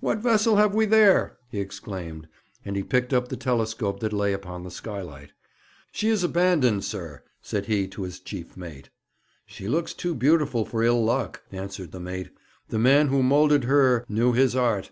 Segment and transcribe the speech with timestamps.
[0.00, 2.26] 'What vessel have we there?' he exclaimed,
[2.64, 5.32] and he picked up the telescope that lay upon the skylight.
[5.92, 8.88] 'She is abandoned, sir,' said he to his chief mate.
[9.44, 12.30] 'She looks too beautiful for ill luck,' answered the mate.
[12.70, 14.90] 'The man who moulded her knew his art.'